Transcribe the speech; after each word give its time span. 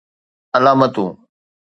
علامتون 0.55 1.07